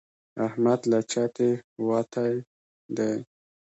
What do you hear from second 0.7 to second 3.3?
له چتې وتی دی.